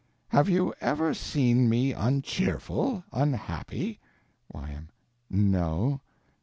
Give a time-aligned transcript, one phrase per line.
[0.29, 3.99] Have you ever seen me uncheerful, unhappy.
[4.51, 4.89] Y.M.
[5.29, 6.01] No.